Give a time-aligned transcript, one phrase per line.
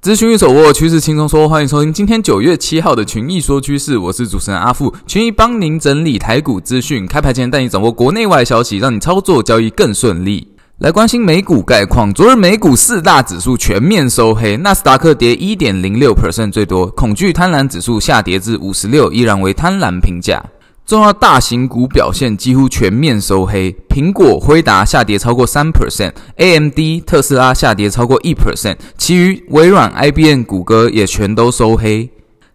[0.00, 1.46] 资讯一手握，趋势轻松说。
[1.46, 4.94] 欢迎收听今天九月七号的群益说趋势，我是主持人阿富。
[5.06, 10.48] 群益帮您整理台股资讯，开盘前带你掌握国内外消息，让你操作交易更顺利。
[10.78, 20.42] 来关心美股概况，昨日美股四大指数全面收黑，纳斯达克跌一点零六 percent 最多，恐惧贪婪指数下跌至五十六，依然为贪婪评价。
[20.90, 32.10] 重要大型股表现几乎全面收黑，苹果、辉达下跌超过三 percent，AMD、特斯拉下跌超过一 percent，其余微软、IBM、谷歌也全都收黑。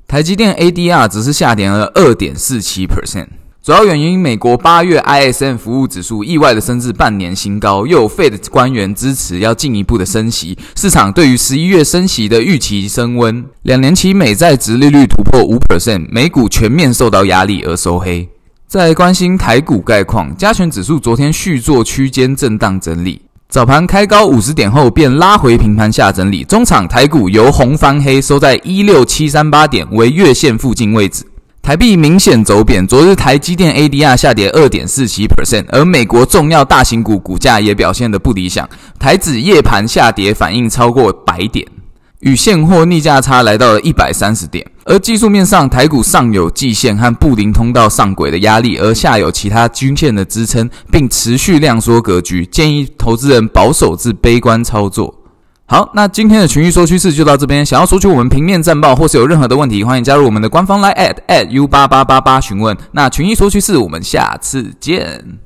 [0.06, 3.28] 台积电 ADR 只是下跌了二点四七 percent。
[3.66, 18.30] 主要原因，美国八月 ISM 服务指数意外的升至半年新高，又有 Fed 官员支持要进一步的升息，市场对于十一月升息的预期升温，两年期美债殖利率突破五 percent，美股全面受到压力而收黑。
[18.68, 23.20] 再来关心台股概况，加权指数昨天续作区间震荡整理，
[23.50, 31.26] 早盘开高五十点后便拉回平盘下整理，中场台股由红翻黑，收在一六七三八点为月线附近位置。
[31.66, 41.66] 台币明显走贬，昨日台积电 ADR 下跌二点四七 percent，而美国重要大型股股价也表现得不理想，台指夜盘下跌反应超过百点，
[42.20, 44.64] 与现货逆价差来到了一百三十点。
[44.84, 55.12] 而技术面上，台股上有季线和布林通道上轨的压力，而下有其他均线的支撑，并持续量缩格局，建议投资人保守至悲观操作。
[55.68, 57.66] 好，那今天的群一说趋势就到这边。
[57.66, 62.78] 想要索取我们平面战报，或是有任何的问题，欢迎加入我们的官方 Line at at u 八八八八询问。
[62.92, 65.40] 那群一说趋势，我们下次见。